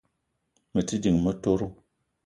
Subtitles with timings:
[0.73, 1.67] Me te ding motoro